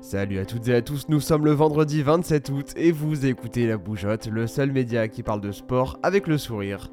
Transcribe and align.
Salut 0.00 0.38
à 0.38 0.46
toutes 0.46 0.68
et 0.68 0.74
à 0.74 0.80
tous, 0.80 1.08
nous 1.08 1.18
sommes 1.18 1.44
le 1.44 1.50
vendredi 1.50 2.02
27 2.02 2.50
août 2.50 2.72
et 2.76 2.92
vous 2.92 3.26
écoutez 3.26 3.66
La 3.66 3.76
Bougeotte, 3.76 4.28
le 4.28 4.46
seul 4.46 4.70
média 4.70 5.08
qui 5.08 5.24
parle 5.24 5.40
de 5.40 5.50
sport 5.50 5.98
avec 6.04 6.28
le 6.28 6.38
sourire. 6.38 6.92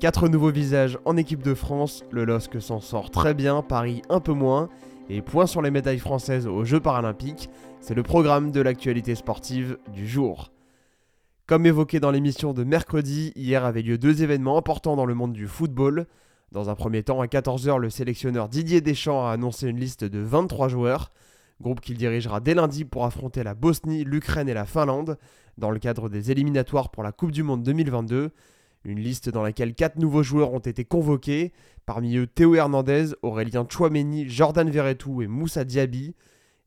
Quatre 0.00 0.26
nouveaux 0.26 0.50
visages 0.50 0.98
en 1.04 1.18
équipe 1.18 1.42
de 1.42 1.52
France, 1.52 2.02
le 2.10 2.24
LOSC 2.24 2.58
s'en 2.62 2.80
sort 2.80 3.10
très 3.10 3.34
bien, 3.34 3.60
Paris 3.60 4.00
un 4.08 4.20
peu 4.20 4.32
moins, 4.32 4.70
et 5.10 5.20
point 5.20 5.46
sur 5.46 5.60
les 5.60 5.70
médailles 5.70 5.98
françaises 5.98 6.46
aux 6.46 6.64
Jeux 6.64 6.80
paralympiques, 6.80 7.50
c'est 7.78 7.94
le 7.94 8.02
programme 8.02 8.52
de 8.52 8.62
l'actualité 8.62 9.14
sportive 9.14 9.76
du 9.92 10.08
jour. 10.08 10.50
Comme 11.46 11.66
évoqué 11.66 12.00
dans 12.00 12.10
l'émission 12.10 12.54
de 12.54 12.64
mercredi, 12.64 13.32
hier 13.36 13.66
avaient 13.66 13.82
lieu 13.82 13.98
deux 13.98 14.22
événements 14.22 14.56
importants 14.56 14.96
dans 14.96 15.06
le 15.06 15.14
monde 15.14 15.34
du 15.34 15.46
football. 15.46 16.06
Dans 16.52 16.70
un 16.70 16.74
premier 16.74 17.02
temps, 17.02 17.20
à 17.20 17.26
14h, 17.26 17.76
le 17.76 17.90
sélectionneur 17.90 18.48
Didier 18.48 18.80
Deschamps 18.80 19.26
a 19.26 19.32
annoncé 19.32 19.68
une 19.68 19.78
liste 19.78 20.04
de 20.04 20.20
23 20.20 20.68
joueurs 20.68 21.12
groupe 21.60 21.80
qu'il 21.80 21.96
dirigera 21.96 22.40
dès 22.40 22.54
lundi 22.54 22.84
pour 22.84 23.04
affronter 23.04 23.42
la 23.42 23.54
Bosnie, 23.54 24.04
l'Ukraine 24.04 24.48
et 24.48 24.54
la 24.54 24.64
Finlande 24.64 25.18
dans 25.58 25.70
le 25.70 25.78
cadre 25.78 26.08
des 26.08 26.30
éliminatoires 26.30 26.90
pour 26.90 27.02
la 27.02 27.12
Coupe 27.12 27.32
du 27.32 27.42
Monde 27.42 27.62
2022. 27.62 28.30
Une 28.84 28.98
liste 28.98 29.28
dans 29.28 29.42
laquelle 29.42 29.74
quatre 29.74 29.98
nouveaux 29.98 30.22
joueurs 30.22 30.54
ont 30.54 30.58
été 30.58 30.84
convoqués, 30.84 31.52
parmi 31.84 32.16
eux 32.16 32.26
Théo 32.26 32.54
Hernandez, 32.54 33.08
Aurélien 33.22 33.66
Chouameni, 33.68 34.28
Jordan 34.28 34.70
Verretou 34.70 35.20
et 35.20 35.26
Moussa 35.26 35.64
Diaby. 35.64 36.14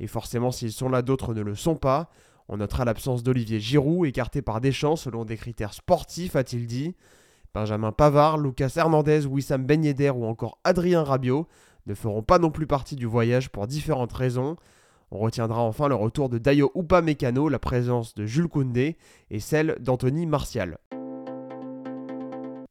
Et 0.00 0.08
forcément, 0.08 0.50
s'ils 0.50 0.72
sont 0.72 0.88
là, 0.88 1.02
d'autres 1.02 1.34
ne 1.34 1.42
le 1.42 1.54
sont 1.54 1.76
pas. 1.76 2.10
On 2.48 2.56
notera 2.56 2.84
l'absence 2.84 3.22
d'Olivier 3.22 3.60
Giroud, 3.60 4.08
écarté 4.08 4.42
par 4.42 4.60
Deschamps 4.60 4.96
selon 4.96 5.24
des 5.24 5.36
critères 5.36 5.72
sportifs, 5.72 6.34
a-t-il 6.34 6.66
dit. 6.66 6.96
Benjamin 7.54 7.92
Pavard, 7.92 8.38
Lucas 8.38 8.72
Hernandez, 8.76 9.26
Wissam 9.26 9.64
Ben 9.64 9.84
Yedder 9.84 10.10
ou 10.10 10.24
encore 10.24 10.58
Adrien 10.64 11.04
Rabiot 11.04 11.46
ne 11.86 11.94
feront 11.94 12.22
pas 12.22 12.38
non 12.38 12.50
plus 12.50 12.66
partie 12.66 12.96
du 12.96 13.06
voyage 13.06 13.50
pour 13.50 13.68
différentes 13.68 14.12
raisons. 14.12 14.56
On 15.12 15.18
retiendra 15.18 15.62
enfin 15.62 15.88
le 15.88 15.96
retour 15.96 16.28
de 16.28 16.38
Dayo 16.38 16.70
Upamecano, 16.76 17.48
la 17.48 17.58
présence 17.58 18.14
de 18.14 18.26
Jules 18.26 18.46
Koundé 18.46 18.96
et 19.30 19.40
celle 19.40 19.76
d'Anthony 19.80 20.24
Martial. 20.24 20.78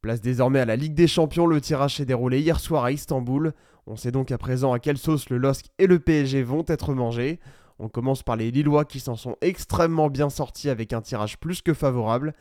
Place 0.00 0.22
désormais 0.22 0.60
à 0.60 0.64
la 0.64 0.76
Ligue 0.76 0.94
des 0.94 1.06
Champions, 1.06 1.46
le 1.46 1.60
tirage 1.60 1.96
s'est 1.96 2.06
déroulé 2.06 2.40
hier 2.40 2.58
soir 2.58 2.84
à 2.84 2.92
Istanbul. 2.92 3.52
On 3.86 3.96
sait 3.96 4.10
donc 4.10 4.32
à 4.32 4.38
présent 4.38 4.72
à 4.72 4.78
quelle 4.78 4.96
sauce 4.96 5.28
le 5.28 5.36
LOSC 5.36 5.66
et 5.78 5.86
le 5.86 5.98
PSG 5.98 6.42
vont 6.42 6.64
être 6.66 6.94
mangés. 6.94 7.40
On 7.78 7.90
commence 7.90 8.22
par 8.22 8.36
les 8.36 8.50
Lillois 8.50 8.86
qui 8.86 9.00
s'en 9.00 9.16
sont 9.16 9.36
extrêmement 9.42 10.08
bien 10.08 10.30
sortis 10.30 10.70
avec 10.70 10.94
un 10.94 11.02
tirage 11.02 11.38
plus 11.38 11.60
que 11.60 11.74
favorable. 11.74 12.32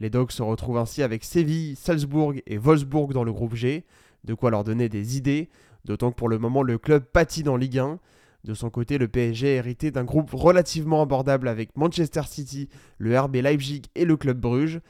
Les 0.00 0.10
Dogs 0.10 0.32
se 0.32 0.42
retrouvent 0.42 0.78
ainsi 0.78 1.00
avec 1.04 1.22
Séville, 1.22 1.76
Salzbourg 1.76 2.34
et 2.46 2.58
Wolfsburg 2.58 3.12
dans 3.12 3.22
le 3.22 3.32
groupe 3.32 3.54
G, 3.54 3.84
de 4.24 4.34
quoi 4.34 4.50
leur 4.50 4.64
donner 4.64 4.88
des 4.88 5.16
idées, 5.16 5.48
d'autant 5.84 6.10
que 6.10 6.16
pour 6.16 6.28
le 6.28 6.40
moment 6.40 6.64
le 6.64 6.78
club 6.78 7.04
pâtit 7.04 7.44
dans 7.44 7.56
Ligue 7.56 7.78
1. 7.78 8.00
De 8.44 8.52
son 8.52 8.68
côté, 8.68 8.98
le 8.98 9.08
PSG 9.08 9.46
est 9.46 9.56
hérité 9.56 9.90
d'un 9.90 10.04
groupe 10.04 10.30
relativement 10.32 11.00
abordable 11.00 11.48
avec 11.48 11.74
Manchester 11.76 12.22
City, 12.26 12.68
le 12.98 13.18
RB 13.18 13.36
Leipzig 13.36 13.82
et 13.94 14.04
le 14.04 14.18
Club 14.18 14.38
Bruges. 14.38 14.80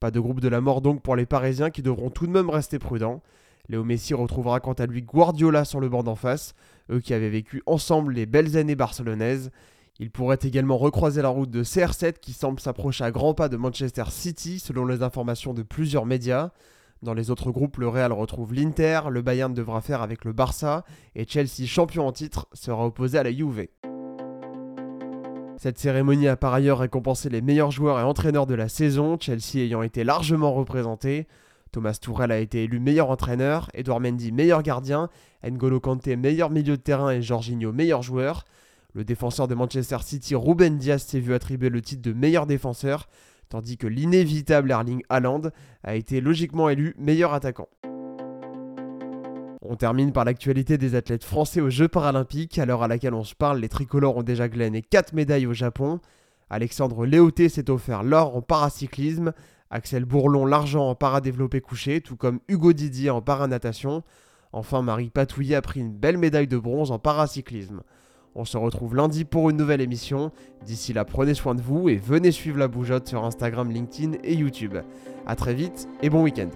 Pas 0.00 0.10
de 0.10 0.18
groupe 0.18 0.40
de 0.40 0.48
la 0.48 0.62
mort 0.62 0.80
donc 0.80 1.02
pour 1.02 1.14
les 1.14 1.26
Parisiens 1.26 1.70
qui 1.70 1.82
devront 1.82 2.08
tout 2.08 2.26
de 2.26 2.32
même 2.32 2.48
rester 2.48 2.78
prudents. 2.78 3.22
Léo 3.68 3.84
Messi 3.84 4.14
retrouvera 4.14 4.60
quant 4.60 4.72
à 4.72 4.86
lui 4.86 5.02
Guardiola 5.02 5.66
sur 5.66 5.78
le 5.78 5.90
banc 5.90 6.02
d'en 6.02 6.16
face, 6.16 6.54
eux 6.90 7.00
qui 7.00 7.12
avaient 7.12 7.28
vécu 7.28 7.62
ensemble 7.66 8.14
les 8.14 8.26
belles 8.26 8.56
années 8.56 8.74
barcelonaises. 8.74 9.50
Il 9.98 10.10
pourrait 10.10 10.38
également 10.42 10.78
recroiser 10.78 11.20
la 11.20 11.28
route 11.28 11.50
de 11.50 11.62
CR7 11.62 12.14
qui 12.14 12.32
semble 12.32 12.60
s'approcher 12.60 13.04
à 13.04 13.10
grands 13.10 13.34
pas 13.34 13.50
de 13.50 13.58
Manchester 13.58 14.04
City 14.08 14.58
selon 14.58 14.86
les 14.86 15.02
informations 15.02 15.52
de 15.52 15.62
plusieurs 15.62 16.06
médias. 16.06 16.50
Dans 17.02 17.14
les 17.14 17.30
autres 17.30 17.50
groupes, 17.50 17.78
le 17.78 17.88
Real 17.88 18.12
retrouve 18.12 18.54
l'Inter, 18.54 19.00
le 19.10 19.22
Bayern 19.22 19.52
devra 19.52 19.80
faire 19.80 20.02
avec 20.02 20.24
le 20.24 20.32
Barça, 20.32 20.84
et 21.16 21.26
Chelsea, 21.26 21.66
champion 21.66 22.06
en 22.06 22.12
titre, 22.12 22.46
sera 22.52 22.86
opposé 22.86 23.18
à 23.18 23.24
la 23.24 23.32
Juve. 23.32 23.66
Cette 25.56 25.78
cérémonie 25.78 26.28
a 26.28 26.36
par 26.36 26.54
ailleurs 26.54 26.78
récompensé 26.78 27.28
les 27.28 27.40
meilleurs 27.40 27.72
joueurs 27.72 27.98
et 27.98 28.04
entraîneurs 28.04 28.46
de 28.46 28.54
la 28.54 28.68
saison, 28.68 29.16
Chelsea 29.18 29.58
ayant 29.64 29.82
été 29.82 30.04
largement 30.04 30.52
représenté. 30.52 31.26
Thomas 31.72 31.98
Tourelle 32.00 32.30
a 32.30 32.38
été 32.38 32.64
élu 32.64 32.78
meilleur 32.78 33.10
entraîneur, 33.10 33.68
Edouard 33.74 33.98
Mendy 33.98 34.30
meilleur 34.30 34.62
gardien, 34.62 35.08
N'Golo 35.42 35.80
Kanté 35.80 36.14
meilleur 36.14 36.50
milieu 36.50 36.76
de 36.76 36.82
terrain 36.82 37.10
et 37.10 37.20
Jorginho 37.20 37.72
meilleur 37.72 38.02
joueur. 38.02 38.44
Le 38.94 39.04
défenseur 39.04 39.48
de 39.48 39.54
Manchester 39.56 39.98
City, 40.02 40.36
Ruben 40.36 40.78
Diaz, 40.78 41.02
s'est 41.02 41.18
vu 41.18 41.34
attribuer 41.34 41.68
le 41.70 41.80
titre 41.80 42.02
de 42.02 42.12
meilleur 42.12 42.46
défenseur, 42.46 43.08
tandis 43.52 43.76
que 43.76 43.86
l'inévitable 43.86 44.70
Erling 44.70 45.02
Haaland 45.10 45.42
a 45.84 45.94
été 45.94 46.22
logiquement 46.22 46.70
élu 46.70 46.94
meilleur 46.96 47.34
attaquant. 47.34 47.68
On 49.60 49.76
termine 49.76 50.10
par 50.12 50.24
l'actualité 50.24 50.78
des 50.78 50.94
athlètes 50.94 51.22
français 51.22 51.60
aux 51.60 51.68
Jeux 51.68 51.86
paralympiques. 51.86 52.58
À 52.58 52.64
l'heure 52.64 52.82
à 52.82 52.88
laquelle 52.88 53.12
on 53.12 53.24
se 53.24 53.34
parle, 53.34 53.60
les 53.60 53.68
tricolores 53.68 54.16
ont 54.16 54.22
déjà 54.22 54.48
glané 54.48 54.80
4 54.80 55.12
médailles 55.12 55.46
au 55.46 55.52
Japon. 55.52 56.00
Alexandre 56.48 57.04
Léoté 57.04 57.50
s'est 57.50 57.68
offert 57.68 58.02
l'or 58.02 58.34
en 58.34 58.40
paracyclisme, 58.40 59.34
Axel 59.70 60.06
Bourlon 60.06 60.46
l'argent 60.46 60.88
en 60.88 60.94
paradéveloppé 60.94 61.60
couché, 61.60 62.00
tout 62.00 62.16
comme 62.16 62.40
Hugo 62.48 62.72
Didier 62.72 63.10
en 63.10 63.20
paranatation. 63.20 64.02
Enfin, 64.52 64.80
Marie 64.80 65.10
Patouillet 65.10 65.56
a 65.56 65.62
pris 65.62 65.80
une 65.80 65.92
belle 65.92 66.16
médaille 66.16 66.48
de 66.48 66.58
bronze 66.58 66.90
en 66.90 66.98
paracyclisme. 66.98 67.82
On 68.34 68.44
se 68.44 68.56
retrouve 68.56 68.96
lundi 68.96 69.24
pour 69.24 69.50
une 69.50 69.56
nouvelle 69.56 69.80
émission. 69.80 70.32
D'ici 70.64 70.92
là, 70.92 71.04
prenez 71.04 71.34
soin 71.34 71.54
de 71.54 71.60
vous 71.60 71.88
et 71.88 71.96
venez 71.96 72.32
suivre 72.32 72.58
la 72.58 72.68
bougeotte 72.68 73.08
sur 73.08 73.24
Instagram, 73.24 73.70
LinkedIn 73.70 74.18
et 74.24 74.34
YouTube. 74.34 74.76
A 75.26 75.36
très 75.36 75.54
vite 75.54 75.88
et 76.02 76.08
bon 76.08 76.22
week-end. 76.22 76.50